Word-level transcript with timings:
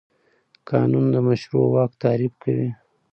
قانون 0.69 1.05
د 1.13 1.15
مشروع 1.27 1.67
واک 1.73 1.91
تعریف 2.03 2.33
کوي. 2.43 2.69